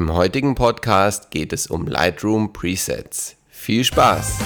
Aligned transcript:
Im 0.00 0.14
heutigen 0.14 0.54
Podcast 0.54 1.30
geht 1.30 1.52
es 1.52 1.66
um 1.66 1.86
Lightroom 1.86 2.54
Presets. 2.54 3.36
Viel 3.50 3.84
Spaß! 3.84 4.38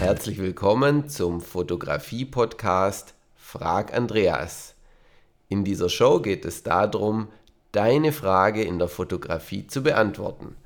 Herzlich 0.00 0.38
willkommen 0.38 1.10
zum 1.10 1.42
Fotografie-Podcast 1.42 3.12
Frag 3.36 3.92
Andreas. 3.92 4.76
In 5.50 5.62
dieser 5.62 5.90
Show 5.90 6.20
geht 6.20 6.46
es 6.46 6.62
darum, 6.62 7.28
deine 7.72 8.12
Frage 8.12 8.62
in 8.62 8.78
der 8.78 8.88
Fotografie 8.88 9.66
zu 9.66 9.82
beantworten. 9.82 10.56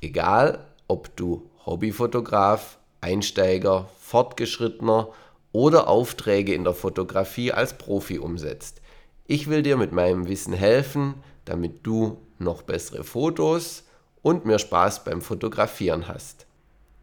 Egal, 0.00 0.66
ob 0.88 1.14
du 1.16 1.50
Hobbyfotograf, 1.66 2.78
Einsteiger, 3.02 3.88
Fortgeschrittener 4.00 5.08
oder 5.52 5.88
Aufträge 5.88 6.54
in 6.54 6.64
der 6.64 6.74
Fotografie 6.74 7.52
als 7.52 7.76
Profi 7.76 8.18
umsetzt. 8.18 8.80
Ich 9.26 9.48
will 9.48 9.62
dir 9.62 9.76
mit 9.76 9.92
meinem 9.92 10.26
Wissen 10.26 10.54
helfen, 10.54 11.14
damit 11.44 11.86
du 11.86 12.18
noch 12.38 12.62
bessere 12.62 13.04
Fotos 13.04 13.84
und 14.22 14.46
mehr 14.46 14.58
Spaß 14.58 15.04
beim 15.04 15.20
Fotografieren 15.20 16.08
hast. 16.08 16.46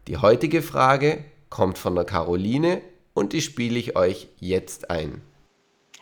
Die 0.08 0.16
heutige 0.16 0.62
Frage 0.62 1.24
kommt 1.50 1.78
von 1.78 1.94
der 1.94 2.04
Caroline 2.04 2.82
und 3.14 3.32
die 3.32 3.42
spiele 3.42 3.78
ich 3.78 3.96
euch 3.96 4.28
jetzt 4.38 4.90
ein. 4.90 5.22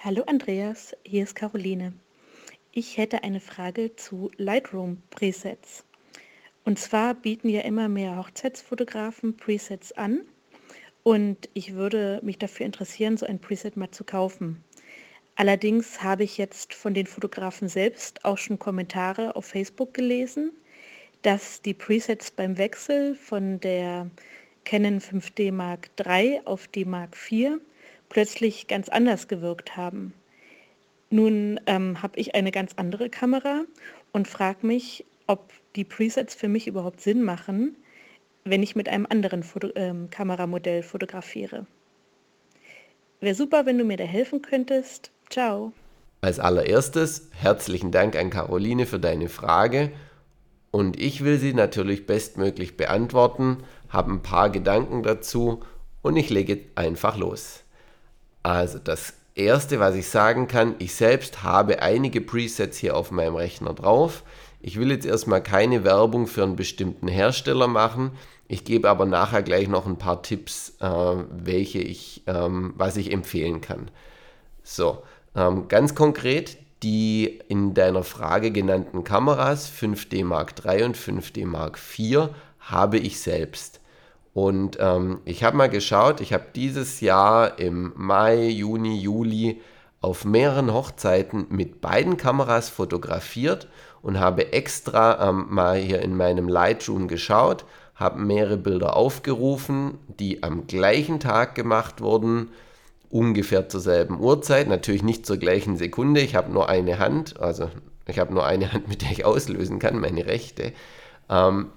Hallo 0.00 0.22
Andreas, 0.26 0.96
hier 1.04 1.24
ist 1.24 1.34
Caroline. 1.34 1.92
Ich 2.72 2.96
hätte 2.96 3.22
eine 3.22 3.40
Frage 3.40 3.96
zu 3.96 4.30
Lightroom 4.36 5.02
Presets. 5.10 5.84
Und 6.66 6.80
zwar 6.80 7.14
bieten 7.14 7.48
ja 7.48 7.60
immer 7.60 7.88
mehr 7.88 8.16
Hochzeitsfotografen 8.16 9.36
Presets 9.36 9.92
an. 9.92 10.22
Und 11.04 11.48
ich 11.54 11.74
würde 11.74 12.18
mich 12.24 12.38
dafür 12.38 12.66
interessieren, 12.66 13.16
so 13.16 13.24
ein 13.24 13.38
Preset 13.38 13.76
mal 13.76 13.92
zu 13.92 14.02
kaufen. 14.02 14.64
Allerdings 15.36 16.02
habe 16.02 16.24
ich 16.24 16.38
jetzt 16.38 16.74
von 16.74 16.92
den 16.92 17.06
Fotografen 17.06 17.68
selbst 17.68 18.24
auch 18.24 18.36
schon 18.36 18.58
Kommentare 18.58 19.36
auf 19.36 19.44
Facebook 19.44 19.94
gelesen, 19.94 20.50
dass 21.22 21.62
die 21.62 21.72
Presets 21.72 22.32
beim 22.32 22.58
Wechsel 22.58 23.14
von 23.14 23.60
der 23.60 24.10
Canon 24.64 24.98
5D 24.98 25.52
Mark 25.52 25.90
III 26.04 26.40
auf 26.46 26.66
die 26.66 26.84
Mark 26.84 27.16
IV 27.30 27.60
plötzlich 28.08 28.66
ganz 28.66 28.88
anders 28.88 29.28
gewirkt 29.28 29.76
haben. 29.76 30.14
Nun 31.10 31.60
ähm, 31.66 32.02
habe 32.02 32.18
ich 32.18 32.34
eine 32.34 32.50
ganz 32.50 32.72
andere 32.74 33.08
Kamera 33.08 33.62
und 34.10 34.26
frage 34.26 34.66
mich, 34.66 35.04
ob 35.26 35.52
die 35.74 35.84
Presets 35.84 36.34
für 36.34 36.48
mich 36.48 36.66
überhaupt 36.66 37.00
Sinn 37.00 37.22
machen, 37.22 37.76
wenn 38.44 38.62
ich 38.62 38.76
mit 38.76 38.88
einem 38.88 39.06
anderen 39.08 39.42
Foto 39.42 39.70
ähm, 39.74 40.08
Kameramodell 40.10 40.82
fotografiere. 40.82 41.66
Wäre 43.20 43.34
super, 43.34 43.66
wenn 43.66 43.78
du 43.78 43.84
mir 43.84 43.96
da 43.96 44.04
helfen 44.04 44.42
könntest. 44.42 45.10
Ciao. 45.30 45.72
Als 46.20 46.38
allererstes 46.38 47.28
herzlichen 47.32 47.90
Dank 47.90 48.16
an 48.16 48.30
Caroline 48.30 48.86
für 48.86 49.00
deine 49.00 49.28
Frage 49.28 49.92
und 50.70 51.00
ich 51.00 51.24
will 51.24 51.38
sie 51.38 51.54
natürlich 51.54 52.06
bestmöglich 52.06 52.76
beantworten, 52.76 53.64
habe 53.88 54.12
ein 54.12 54.22
paar 54.22 54.50
Gedanken 54.50 55.02
dazu 55.02 55.62
und 56.02 56.16
ich 56.16 56.30
lege 56.30 56.60
einfach 56.74 57.16
los. 57.16 57.62
Also 58.42 58.78
das 58.78 59.14
erste, 59.34 59.80
was 59.80 59.94
ich 59.94 60.08
sagen 60.08 60.48
kann, 60.48 60.74
ich 60.78 60.94
selbst 60.94 61.42
habe 61.42 61.82
einige 61.82 62.20
Presets 62.20 62.78
hier 62.78 62.96
auf 62.96 63.10
meinem 63.10 63.36
Rechner 63.36 63.74
drauf. 63.74 64.22
Ich 64.60 64.78
will 64.78 64.90
jetzt 64.90 65.06
erstmal 65.06 65.42
keine 65.42 65.84
Werbung 65.84 66.26
für 66.26 66.42
einen 66.42 66.56
bestimmten 66.56 67.08
Hersteller 67.08 67.68
machen. 67.68 68.12
Ich 68.48 68.64
gebe 68.64 68.88
aber 68.88 69.06
nachher 69.06 69.42
gleich 69.42 69.68
noch 69.68 69.86
ein 69.86 69.98
paar 69.98 70.22
Tipps, 70.22 70.76
äh, 70.80 70.86
welche 70.88 71.78
ich, 71.78 72.22
ähm, 72.26 72.74
was 72.76 72.96
ich 72.96 73.12
empfehlen 73.12 73.60
kann. 73.60 73.90
So, 74.62 75.02
ähm, 75.34 75.68
ganz 75.68 75.94
konkret, 75.94 76.56
die 76.82 77.40
in 77.48 77.74
deiner 77.74 78.04
Frage 78.04 78.50
genannten 78.50 79.04
Kameras 79.04 79.70
5D 79.70 80.24
Mark 80.24 80.54
III 80.64 80.84
und 80.84 80.96
5D 80.96 81.46
Mark 81.46 81.78
IV 81.98 82.28
habe 82.60 82.98
ich 82.98 83.20
selbst. 83.20 83.80
Und 84.34 84.76
ähm, 84.80 85.20
ich 85.24 85.44
habe 85.44 85.56
mal 85.56 85.70
geschaut, 85.70 86.20
ich 86.20 86.32
habe 86.32 86.46
dieses 86.54 87.00
Jahr 87.00 87.58
im 87.58 87.92
Mai, 87.96 88.48
Juni, 88.48 88.98
Juli 88.98 89.62
auf 90.02 90.24
mehreren 90.24 90.72
Hochzeiten 90.72 91.46
mit 91.48 91.80
beiden 91.80 92.16
Kameras 92.16 92.68
fotografiert 92.68 93.66
und 94.06 94.20
habe 94.20 94.52
extra 94.52 95.28
ähm, 95.28 95.46
mal 95.48 95.78
hier 95.78 96.00
in 96.00 96.16
meinem 96.16 96.46
Lightroom 96.48 97.08
geschaut, 97.08 97.64
habe 97.96 98.20
mehrere 98.20 98.56
Bilder 98.56 98.94
aufgerufen, 98.94 99.98
die 100.06 100.44
am 100.44 100.68
gleichen 100.68 101.18
Tag 101.18 101.56
gemacht 101.56 102.00
wurden, 102.00 102.50
ungefähr 103.10 103.68
zur 103.68 103.80
selben 103.80 104.20
Uhrzeit, 104.20 104.68
natürlich 104.68 105.02
nicht 105.02 105.26
zur 105.26 105.38
gleichen 105.38 105.76
Sekunde. 105.76 106.20
Ich 106.20 106.36
habe 106.36 106.52
nur 106.52 106.68
eine 106.68 107.00
Hand, 107.00 107.40
also 107.40 107.68
ich 108.06 108.20
habe 108.20 108.32
nur 108.32 108.46
eine 108.46 108.72
Hand, 108.72 108.86
mit 108.86 109.02
der 109.02 109.10
ich 109.10 109.24
auslösen 109.24 109.80
kann, 109.80 109.98
meine 109.98 110.24
rechte. 110.24 110.72
Ähm, 111.28 111.70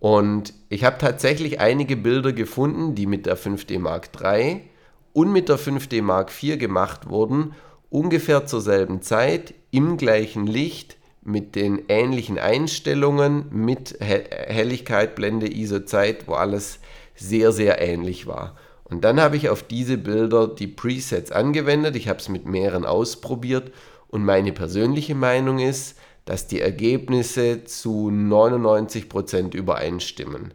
und 0.00 0.52
ich 0.68 0.84
habe 0.84 0.98
tatsächlich 0.98 1.60
einige 1.60 1.96
Bilder 1.96 2.34
gefunden, 2.34 2.94
die 2.94 3.06
mit 3.06 3.24
der 3.24 3.38
5D 3.38 3.78
Mark 3.78 4.10
III 4.22 4.68
und 5.14 5.32
mit 5.32 5.48
der 5.48 5.58
5D 5.58 6.02
Mark 6.02 6.30
IV 6.42 6.58
gemacht 6.58 7.08
wurden, 7.08 7.54
ungefähr 7.88 8.44
zur 8.44 8.60
selben 8.60 9.00
Zeit, 9.00 9.54
im 9.70 9.96
gleichen 9.96 10.46
Licht, 10.46 10.98
mit 11.22 11.54
den 11.54 11.82
ähnlichen 11.88 12.38
Einstellungen, 12.38 13.46
mit 13.50 13.96
Helligkeit, 14.00 15.14
Blende, 15.14 15.52
ISO-Zeit, 15.52 16.26
wo 16.26 16.34
alles 16.34 16.78
sehr, 17.14 17.52
sehr 17.52 17.80
ähnlich 17.80 18.26
war. 18.26 18.56
Und 18.84 19.04
dann 19.04 19.20
habe 19.20 19.36
ich 19.36 19.48
auf 19.48 19.62
diese 19.62 19.98
Bilder 19.98 20.48
die 20.48 20.66
Presets 20.66 21.30
angewendet, 21.30 21.94
ich 21.94 22.08
habe 22.08 22.18
es 22.18 22.28
mit 22.28 22.46
mehreren 22.46 22.84
ausprobiert 22.84 23.72
und 24.08 24.24
meine 24.24 24.52
persönliche 24.52 25.14
Meinung 25.14 25.60
ist, 25.60 25.96
dass 26.24 26.48
die 26.48 26.60
Ergebnisse 26.60 27.64
zu 27.64 28.10
99% 28.10 29.54
übereinstimmen. 29.54 30.54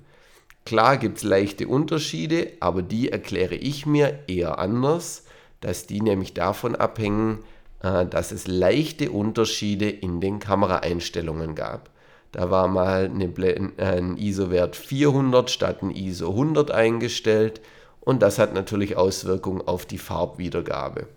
Klar 0.65 0.97
gibt 0.97 1.17
es 1.17 1.23
leichte 1.23 1.67
Unterschiede, 1.67 2.53
aber 2.59 2.81
die 2.81 3.09
erkläre 3.11 3.55
ich 3.55 3.85
mir 3.85 4.19
eher 4.27 4.59
anders, 4.59 5.23
dass 5.61 5.87
die 5.87 6.01
nämlich 6.01 6.33
davon 6.33 6.75
abhängen, 6.75 7.39
dass 7.85 8.31
es 8.31 8.47
leichte 8.47 9.11
Unterschiede 9.11 9.89
in 9.89 10.19
den 10.19 10.39
Kameraeinstellungen 10.39 11.53
gab. 11.53 11.91
Da 12.31 12.49
war 12.49 12.67
mal 12.67 13.11
ein 13.11 14.17
ISO-Wert 14.17 14.75
400 14.75 15.51
statt 15.51 15.83
ein 15.83 15.91
ISO 15.91 16.31
100 16.31 16.71
eingestellt 16.71 17.61
und 18.01 18.21
das 18.21 18.39
hat 18.39 18.53
natürlich 18.53 18.97
Auswirkungen 18.97 19.61
auf 19.61 19.85
die 19.85 19.99
Farbwiedergabe. 19.99 21.07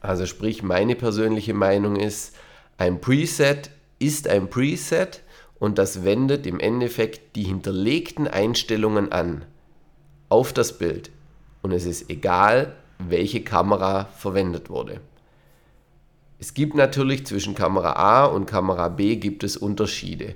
Also 0.00 0.26
sprich, 0.26 0.62
meine 0.62 0.96
persönliche 0.96 1.54
Meinung 1.54 1.96
ist, 1.96 2.34
ein 2.76 3.00
Preset 3.00 3.70
ist 3.98 4.28
ein 4.28 4.50
Preset 4.50 5.22
und 5.58 5.78
das 5.78 6.04
wendet 6.04 6.46
im 6.46 6.58
Endeffekt 6.60 7.36
die 7.36 7.44
hinterlegten 7.44 8.26
Einstellungen 8.26 9.12
an 9.12 9.44
auf 10.28 10.52
das 10.52 10.76
Bild. 10.76 11.10
Und 11.62 11.72
es 11.72 11.86
ist 11.86 12.10
egal, 12.10 12.74
welche 12.98 13.42
Kamera 13.42 14.06
verwendet 14.16 14.68
wurde. 14.68 15.00
Es 16.44 16.52
gibt 16.52 16.74
natürlich 16.74 17.24
zwischen 17.24 17.54
Kamera 17.54 17.94
A 17.94 18.26
und 18.26 18.44
Kamera 18.44 18.90
B 18.90 19.16
gibt 19.16 19.44
es 19.44 19.56
Unterschiede. 19.56 20.34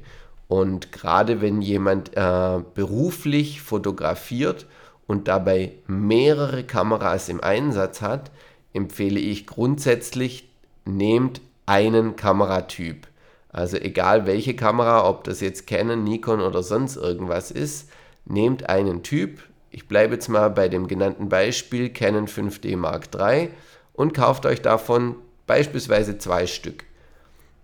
Und 0.49 0.91
gerade 0.91 1.43
wenn 1.43 1.61
jemand 1.61 2.17
äh, 2.17 2.63
beruflich 2.73 3.61
fotografiert 3.61 4.65
und 5.07 5.29
dabei 5.29 5.73
mehrere 5.87 6.65
Kameras 6.65 7.29
im 7.29 7.43
Einsatz 7.43 8.01
hat, 8.01 8.31
empfehle 8.73 9.21
ich 9.21 9.47
grundsätzlich, 9.47 10.49
nehmt 10.87 11.43
einen 11.67 12.17
Kameratyp. 12.17 13.07
Also 13.51 13.77
egal 13.77 14.25
welche 14.25 14.57
Kamera, 14.57 15.07
ob 15.07 15.25
das 15.25 15.43
jetzt 15.43 15.67
Canon, 15.67 16.05
Nikon 16.05 16.41
oder 16.41 16.63
sonst 16.63 16.97
irgendwas 16.97 17.51
ist, 17.51 17.91
nehmt 18.25 18.71
einen 18.71 19.03
Typ. 19.03 19.43
Ich 19.71 19.89
bleibe 19.89 20.15
jetzt 20.15 20.29
mal 20.29 20.49
bei 20.49 20.71
dem 20.71 20.89
genannten 20.89 21.29
Beispiel 21.29 21.91
Canon 21.91 22.29
5D 22.29 22.79
Mark 22.79 23.09
III 23.15 23.51
und 23.93 24.15
kauft 24.15 24.47
euch 24.47 24.63
davon 24.63 25.17
beispielsweise 25.49 26.19
zwei 26.19 26.47
Stück. 26.47 26.85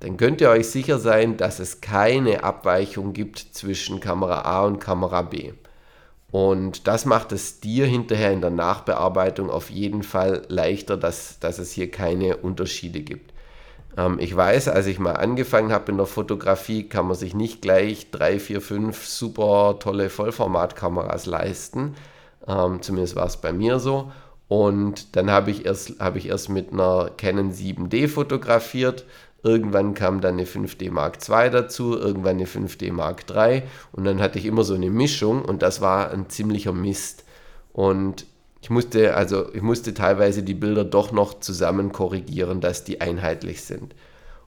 Dann 0.00 0.16
könnt 0.16 0.40
ihr 0.40 0.50
euch 0.50 0.68
sicher 0.68 0.98
sein, 0.98 1.36
dass 1.36 1.60
es 1.60 1.80
keine 1.80 2.42
Abweichung 2.42 3.12
gibt 3.12 3.38
zwischen 3.38 4.00
Kamera 4.00 4.40
A 4.42 4.64
und 4.64 4.80
Kamera 4.80 5.22
B. 5.22 5.52
Und 6.32 6.88
das 6.88 7.04
macht 7.04 7.30
es 7.30 7.60
dir 7.60 7.86
hinterher 7.86 8.32
in 8.32 8.40
der 8.40 8.50
Nachbearbeitung 8.50 9.50
auf 9.50 9.70
jeden 9.70 10.02
Fall 10.02 10.42
leichter, 10.48 10.96
dass, 10.96 11.38
dass 11.38 11.60
es 11.60 11.70
hier 11.70 11.92
keine 11.92 12.38
Unterschiede 12.38 13.02
gibt. 13.02 13.32
Ähm, 13.96 14.18
ich 14.18 14.34
weiß, 14.34 14.68
als 14.68 14.86
ich 14.86 14.98
mal 14.98 15.12
angefangen 15.12 15.72
habe 15.72 15.92
in 15.92 15.96
der 15.96 16.06
Fotografie, 16.06 16.88
kann 16.88 17.06
man 17.06 17.16
sich 17.16 17.34
nicht 17.34 17.62
gleich 17.62 18.10
drei, 18.10 18.40
vier, 18.40 18.60
fünf 18.60 19.06
super 19.06 19.76
tolle 19.78 20.10
Vollformatkameras 20.10 21.26
leisten. 21.26 21.94
Ähm, 22.48 22.82
zumindest 22.82 23.16
war 23.16 23.26
es 23.26 23.36
bei 23.36 23.52
mir 23.52 23.78
so. 23.78 24.10
Und 24.54 25.16
dann 25.16 25.32
habe 25.32 25.50
ich, 25.50 25.66
erst, 25.66 25.98
hab 25.98 26.14
ich 26.14 26.28
erst 26.28 26.48
mit 26.48 26.72
einer 26.72 27.10
Canon 27.16 27.50
7D 27.50 28.06
fotografiert. 28.06 29.04
Irgendwann 29.42 29.94
kam 29.94 30.20
dann 30.20 30.34
eine 30.34 30.44
5D 30.44 30.92
Mark 30.92 31.18
II 31.28 31.50
dazu, 31.50 31.98
irgendwann 31.98 32.36
eine 32.36 32.46
5D 32.46 32.92
Mark 32.92 33.24
III 33.28 33.64
und 33.90 34.04
dann 34.04 34.22
hatte 34.22 34.38
ich 34.38 34.46
immer 34.46 34.62
so 34.62 34.74
eine 34.74 34.90
Mischung 34.90 35.44
und 35.44 35.62
das 35.62 35.80
war 35.80 36.12
ein 36.12 36.30
ziemlicher 36.30 36.72
Mist. 36.72 37.24
Und 37.72 38.26
ich 38.62 38.70
musste, 38.70 39.16
also 39.16 39.52
ich 39.52 39.60
musste 39.60 39.92
teilweise 39.92 40.44
die 40.44 40.54
Bilder 40.54 40.84
doch 40.84 41.10
noch 41.10 41.40
zusammen 41.40 41.90
korrigieren, 41.90 42.60
dass 42.60 42.84
die 42.84 43.00
einheitlich 43.00 43.64
sind. 43.64 43.96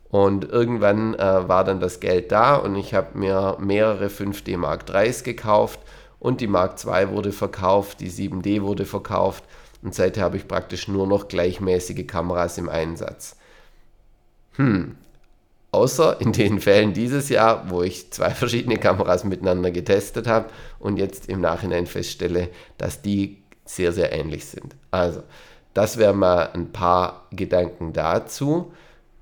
Und 0.10 0.50
irgendwann 0.50 1.16
äh, 1.16 1.50
war 1.50 1.66
dann 1.66 1.82
das 1.82 2.00
Geld 2.00 2.32
da 2.32 2.56
und 2.56 2.78
ich 2.78 2.94
habe 2.94 3.18
mir 3.18 3.58
mehrere 3.60 4.08
5D 4.08 4.56
Mark 4.56 4.86
IIIs 4.90 5.26
gekauft 5.26 5.82
und 6.18 6.40
die 6.40 6.48
Mark 6.48 6.78
II 6.86 7.10
wurde 7.10 7.34
verkauft, 7.34 8.00
die 8.00 8.10
7D 8.10 8.62
wurde 8.62 8.86
verkauft 8.86 9.44
und 9.82 9.94
seither 9.94 10.24
habe 10.24 10.38
ich 10.38 10.48
praktisch 10.48 10.88
nur 10.88 11.08
noch 11.08 11.28
gleichmäßige 11.28 12.08
Kameras 12.08 12.58
im 12.58 12.70
Einsatz. 12.70 13.36
Hm, 14.54 14.96
außer 15.72 16.20
in 16.22 16.32
den 16.34 16.60
Fällen 16.62 16.94
dieses 16.94 17.30
Jahr, 17.30 17.70
wo 17.70 17.84
ich 17.84 18.12
zwei 18.12 18.32
verschiedene 18.32 18.78
Kameras 18.78 19.24
miteinander 19.24 19.72
getestet 19.72 20.28
habe 20.28 20.50
und 20.80 20.98
jetzt 20.98 21.30
im 21.30 21.42
Nachhinein 21.42 21.86
feststelle, 21.86 22.50
dass 22.78 23.02
die 23.02 23.38
sehr, 23.66 23.92
sehr 23.92 24.14
ähnlich 24.14 24.46
sind. 24.46 24.76
Also, 24.92 25.24
das 25.74 25.98
wären 25.98 26.18
mal 26.18 26.50
ein 26.54 26.72
paar 26.72 27.28
Gedanken 27.32 27.94
dazu. 27.94 28.72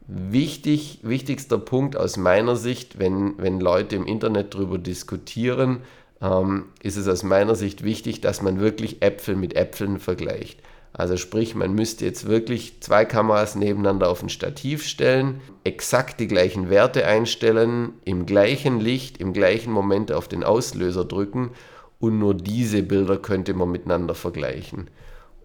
Wichtig, 0.08 1.00
wichtigster 1.02 1.58
Punkt 1.58 1.98
aus 1.98 2.16
meiner 2.16 2.56
Sicht, 2.56 3.00
wenn, 3.00 3.34
wenn 3.38 3.60
Leute 3.60 3.96
im 3.96 4.06
Internet 4.06 4.54
darüber 4.54 4.78
diskutieren, 4.78 5.82
ähm, 6.26 6.66
ist 6.82 6.98
es 6.98 7.08
aus 7.08 7.24
meiner 7.24 7.56
Sicht 7.56 7.84
wichtig, 7.84 8.22
dass 8.22 8.42
man 8.42 8.60
wirklich 8.60 9.02
Äpfel 9.02 9.36
mit 9.36 9.56
Äpfeln 9.56 10.00
vergleicht. 10.00 10.60
Also 10.94 11.18
sprich, 11.18 11.56
man 11.56 11.74
müsste 11.74 12.06
jetzt 12.06 12.26
wirklich 12.26 12.82
zwei 12.82 13.04
Kameras 13.04 13.56
nebeneinander 13.56 14.10
auf 14.10 14.24
ein 14.24 14.30
Stativ 14.30 14.86
stellen, 14.86 15.42
exakt 15.66 16.22
die 16.22 16.28
gleichen 16.28 16.70
Werte 16.70 17.06
einstellen, 17.06 17.94
im 18.06 18.26
gleichen 18.26 18.80
Licht, 18.80 19.18
im 19.18 19.34
gleichen 19.34 19.74
Moment 19.74 20.14
auf 20.14 20.30
den 20.30 20.44
Auslöser 20.46 21.04
drücken 21.04 21.52
und 22.00 22.18
nur 22.18 22.34
diese 22.34 22.82
Bilder 22.82 23.18
könnte 23.18 23.54
man 23.54 23.72
miteinander 23.72 24.16
vergleichen. 24.16 24.90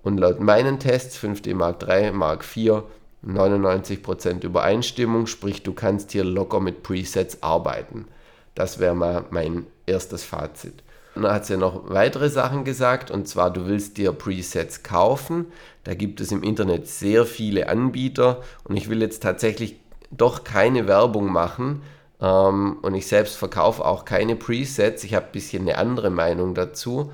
Und 0.03 0.19
laut 0.19 0.41
meinen 0.41 0.79
Tests 0.79 1.19
5D 1.19 1.55
Mark 1.55 1.85
III, 1.87 2.13
Mark 2.13 2.45
IV 2.57 2.85
99% 3.27 4.45
Übereinstimmung, 4.45 5.27
sprich 5.27 5.63
du 5.63 5.73
kannst 5.73 6.13
hier 6.13 6.25
locker 6.25 6.61
mit 6.61 6.83
Presets 6.85 7.43
arbeiten. 7.43 8.07
Das 8.55 8.79
wäre 8.79 8.95
mal 8.95 9.25
mein 9.31 9.67
erstes 9.91 10.25
Fazit. 10.25 10.83
Und 11.15 11.23
dann 11.23 11.33
hat 11.33 11.47
sie 11.47 11.57
noch 11.57 11.91
weitere 11.91 12.29
Sachen 12.29 12.65
gesagt, 12.65 13.11
und 13.11 13.27
zwar 13.29 13.53
du 13.53 13.67
willst 13.67 13.97
dir 13.97 14.13
Presets 14.13 14.83
kaufen. 14.83 15.47
Da 15.85 15.95
gibt 15.95 16.21
es 16.21 16.31
im 16.31 16.43
Internet 16.43 16.87
sehr 16.87 17.27
viele 17.27 17.69
Anbieter 17.69 18.43
und 18.65 18.77
ich 18.77 18.89
will 18.89 19.01
jetzt 19.01 19.23
tatsächlich 19.23 19.81
doch 20.11 20.45
keine 20.45 20.87
Werbung 20.87 21.31
machen, 21.31 21.83
ähm, 22.21 22.79
und 22.83 22.95
ich 22.95 23.07
selbst 23.07 23.37
verkaufe 23.37 23.85
auch 23.85 24.05
keine 24.05 24.37
Presets. 24.37 25.05
Ich 25.05 25.15
habe 25.15 25.27
ein 25.27 25.33
bisschen 25.33 25.63
eine 25.63 25.79
andere 25.79 26.11
Meinung 26.11 26.55
dazu. 26.55 27.13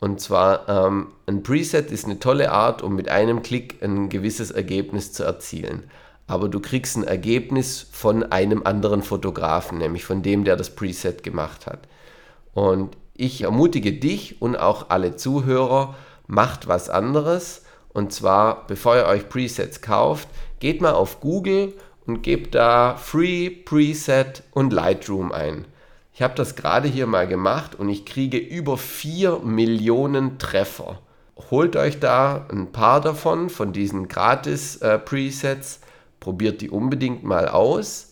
Und 0.00 0.20
zwar, 0.20 0.68
ähm, 0.68 1.08
ein 1.26 1.42
Preset 1.42 1.90
ist 1.90 2.04
eine 2.04 2.18
tolle 2.18 2.52
Art, 2.52 2.82
um 2.82 2.94
mit 2.94 3.08
einem 3.08 3.42
Klick 3.42 3.82
ein 3.82 4.08
gewisses 4.08 4.50
Ergebnis 4.50 5.12
zu 5.12 5.24
erzielen. 5.24 5.90
Aber 6.26 6.48
du 6.48 6.60
kriegst 6.60 6.96
ein 6.96 7.04
Ergebnis 7.04 7.86
von 7.90 8.22
einem 8.24 8.62
anderen 8.64 9.02
Fotografen, 9.02 9.78
nämlich 9.78 10.04
von 10.04 10.22
dem, 10.22 10.44
der 10.44 10.56
das 10.56 10.70
Preset 10.70 11.22
gemacht 11.22 11.66
hat. 11.66 11.88
Und 12.54 12.96
ich 13.14 13.42
ermutige 13.42 13.92
dich 13.92 14.40
und 14.40 14.56
auch 14.56 14.90
alle 14.90 15.16
Zuhörer, 15.16 15.94
macht 16.26 16.68
was 16.68 16.88
anderes. 16.88 17.64
Und 17.88 18.12
zwar, 18.12 18.66
bevor 18.66 18.96
ihr 18.96 19.06
euch 19.06 19.28
Presets 19.28 19.80
kauft, 19.80 20.28
geht 20.60 20.80
mal 20.80 20.92
auf 20.92 21.20
Google 21.20 21.74
und 22.06 22.22
gebt 22.22 22.54
da 22.54 22.96
Free, 22.96 23.50
Preset 23.50 24.42
und 24.52 24.72
Lightroom 24.72 25.32
ein. 25.32 25.66
Ich 26.12 26.22
habe 26.22 26.34
das 26.34 26.56
gerade 26.56 26.88
hier 26.88 27.06
mal 27.06 27.26
gemacht 27.26 27.74
und 27.74 27.88
ich 27.88 28.04
kriege 28.04 28.38
über 28.38 28.76
4 28.76 29.40
Millionen 29.40 30.38
Treffer. 30.38 31.00
Holt 31.50 31.76
euch 31.76 32.00
da 32.00 32.46
ein 32.50 32.72
paar 32.72 33.00
davon, 33.00 33.50
von 33.50 33.72
diesen 33.72 34.08
Gratis-Presets, 34.08 35.76
äh, 35.76 35.86
probiert 36.18 36.60
die 36.60 36.70
unbedingt 36.70 37.22
mal 37.22 37.48
aus 37.48 38.07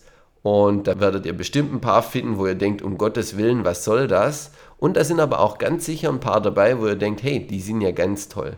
und 0.47 0.87
da 0.87 1.01
werdet 1.01 1.25
ihr 1.25 1.35
bestimmt 1.35 1.73
ein 1.73 1.81
paar 1.81 2.01
finden, 2.01 2.37
wo 2.37 2.47
ihr 2.47 2.55
denkt, 2.55 2.81
um 2.81 2.97
Gottes 2.97 3.35
Willen, 3.35 3.65
was 3.65 3.83
soll 3.83 4.07
das? 4.07 4.51
Und 4.77 4.95
da 4.95 5.03
sind 5.03 5.19
aber 5.19 5.41
auch 5.41 5.57
ganz 5.57 5.85
sicher 5.85 6.07
ein 6.07 6.21
paar 6.21 6.39
dabei, 6.39 6.79
wo 6.79 6.87
ihr 6.87 6.95
denkt, 6.95 7.21
hey, 7.21 7.45
die 7.45 7.59
sind 7.59 7.81
ja 7.81 7.91
ganz 7.91 8.29
toll. 8.29 8.55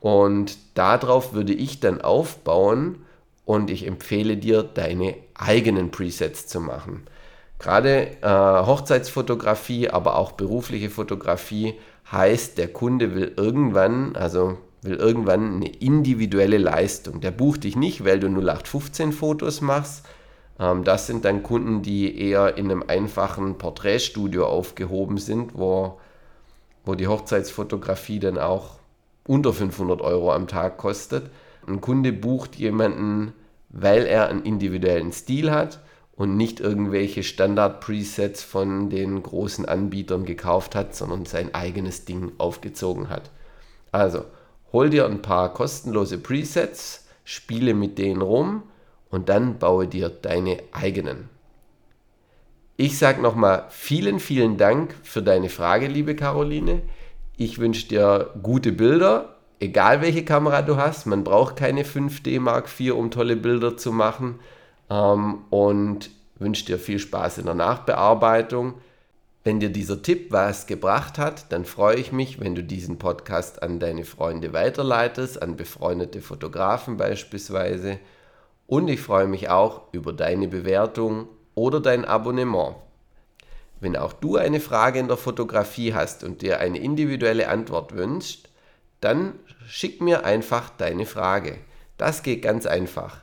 Und 0.00 0.56
darauf 0.72 1.34
würde 1.34 1.52
ich 1.52 1.78
dann 1.78 2.00
aufbauen 2.00 3.04
und 3.44 3.68
ich 3.70 3.86
empfehle 3.86 4.38
dir, 4.38 4.62
deine 4.62 5.14
eigenen 5.34 5.90
Presets 5.90 6.46
zu 6.46 6.58
machen. 6.58 7.02
Gerade 7.58 8.16
äh, 8.22 8.66
Hochzeitsfotografie, 8.66 9.90
aber 9.90 10.16
auch 10.16 10.32
berufliche 10.32 10.88
Fotografie 10.88 11.74
heißt, 12.10 12.56
der 12.56 12.68
Kunde 12.68 13.14
will 13.14 13.34
irgendwann, 13.36 14.16
also 14.16 14.56
will 14.80 14.96
irgendwann 14.96 15.56
eine 15.56 15.68
individuelle 15.68 16.58
Leistung. 16.58 17.20
Der 17.20 17.30
bucht 17.30 17.64
dich 17.64 17.76
nicht, 17.76 18.06
weil 18.06 18.20
du 18.20 18.28
0815 18.28 19.12
Fotos 19.12 19.60
machst. 19.60 20.06
Ähm, 20.58 20.84
das 20.84 21.06
sind 21.06 21.24
dann 21.24 21.42
Kunden, 21.42 21.82
die 21.82 22.18
eher 22.18 22.56
in 22.56 22.70
einem 22.70 22.84
einfachen 22.86 23.58
Porträtstudio 23.58 24.46
aufgehoben 24.46 25.18
sind, 25.18 25.52
wo, 25.58 25.98
wo 26.84 26.94
die 26.94 27.08
Hochzeitsfotografie 27.08 28.20
dann 28.20 28.38
auch 28.38 28.78
unter 29.26 29.52
500 29.52 30.00
Euro 30.00 30.32
am 30.32 30.46
Tag 30.46 30.76
kostet. 30.78 31.30
Ein 31.66 31.80
Kunde 31.80 32.12
bucht 32.12 32.56
jemanden, 32.56 33.32
weil 33.70 34.04
er 34.04 34.28
einen 34.28 34.42
individuellen 34.42 35.12
Stil 35.12 35.50
hat 35.50 35.80
und 36.16 36.36
nicht 36.36 36.60
irgendwelche 36.60 37.22
Standard-Presets 37.22 38.42
von 38.42 38.90
den 38.90 39.22
großen 39.22 39.64
Anbietern 39.64 40.24
gekauft 40.24 40.74
hat, 40.74 40.94
sondern 40.94 41.24
sein 41.24 41.54
eigenes 41.54 42.04
Ding 42.04 42.32
aufgezogen 42.38 43.08
hat. 43.08 43.30
Also, 43.90 44.24
hol 44.72 44.90
dir 44.90 45.06
ein 45.06 45.22
paar 45.22 45.52
kostenlose 45.52 46.18
Presets, 46.18 47.06
spiele 47.24 47.74
mit 47.74 47.98
denen 47.98 48.22
rum 48.22 48.62
und 49.14 49.28
dann 49.28 49.58
baue 49.58 49.86
dir 49.86 50.08
deine 50.08 50.58
eigenen. 50.72 51.28
Ich 52.76 52.98
sage 52.98 53.22
nochmal 53.22 53.66
vielen, 53.70 54.18
vielen 54.18 54.56
Dank 54.56 54.94
für 55.02 55.22
deine 55.22 55.48
Frage, 55.48 55.86
liebe 55.86 56.16
Caroline. 56.16 56.82
Ich 57.36 57.58
wünsche 57.58 57.88
dir 57.88 58.30
gute 58.42 58.72
Bilder 58.72 59.34
egal 59.64 60.02
welche 60.02 60.24
Kamera 60.24 60.62
du 60.62 60.76
hast, 60.76 61.06
man 61.06 61.24
braucht 61.24 61.56
keine 61.56 61.84
5D 61.84 62.40
Mark 62.40 62.68
IV, 62.78 62.94
um 62.94 63.10
tolle 63.10 63.36
Bilder 63.36 63.76
zu 63.76 63.92
machen. 63.92 64.40
Ähm, 64.90 65.44
und 65.50 66.10
wünsche 66.36 66.66
dir 66.66 66.78
viel 66.78 66.98
Spaß 66.98 67.38
in 67.38 67.46
der 67.46 67.54
Nachbearbeitung. 67.54 68.74
Wenn 69.42 69.60
dir 69.60 69.70
dieser 69.70 70.02
Tipp 70.02 70.32
was 70.32 70.66
gebracht 70.66 71.18
hat, 71.18 71.52
dann 71.52 71.64
freue 71.64 71.96
ich 71.96 72.12
mich, 72.12 72.40
wenn 72.40 72.54
du 72.54 72.62
diesen 72.62 72.98
Podcast 72.98 73.62
an 73.62 73.78
deine 73.78 74.04
Freunde 74.04 74.52
weiterleitest, 74.52 75.42
an 75.42 75.56
befreundete 75.56 76.20
Fotografen 76.20 76.96
beispielsweise. 76.96 77.98
Und 78.66 78.88
ich 78.88 79.00
freue 79.00 79.26
mich 79.26 79.48
auch 79.48 79.92
über 79.92 80.12
deine 80.12 80.48
Bewertung 80.48 81.28
oder 81.54 81.80
dein 81.80 82.04
Abonnement. 82.04 82.76
Wenn 83.80 83.96
auch 83.96 84.12
du 84.12 84.36
eine 84.36 84.60
Frage 84.60 84.98
in 84.98 85.08
der 85.08 85.16
Fotografie 85.16 85.94
hast 85.94 86.24
und 86.24 86.42
dir 86.42 86.60
eine 86.60 86.78
individuelle 86.78 87.48
Antwort 87.48 87.94
wünschst, 87.94 88.50
dann 89.00 89.38
schick 89.66 90.00
mir 90.00 90.24
einfach 90.24 90.70
deine 90.70 91.06
Frage. 91.06 91.58
Das 91.98 92.22
geht 92.22 92.42
ganz 92.42 92.66
einfach. 92.66 93.18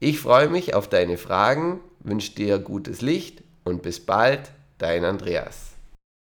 ich 0.00 0.20
freue 0.20 0.48
mich 0.48 0.74
auf 0.74 0.88
deine 0.88 1.16
Fragen, 1.16 1.80
wünsche 2.00 2.34
dir 2.34 2.58
gutes 2.58 3.00
Licht 3.00 3.42
und 3.64 3.82
bis 3.82 4.04
bald, 4.04 4.50
dein 4.78 5.04
Andreas. 5.04 5.73